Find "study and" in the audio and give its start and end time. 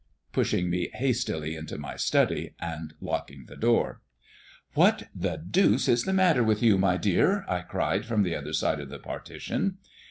1.95-2.95